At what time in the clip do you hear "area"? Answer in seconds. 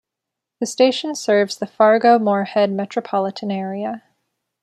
3.51-4.01